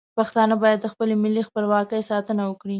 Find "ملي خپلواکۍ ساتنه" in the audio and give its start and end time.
1.23-2.41